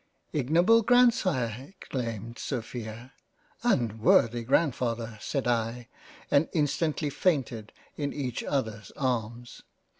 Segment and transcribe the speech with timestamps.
[0.33, 3.13] "Ignoble Grand sire!" exclaimed Sophia."
[3.63, 5.89] Unworthy Grand father!" said I,
[6.31, 9.61] and instantly fainted in each other's arms.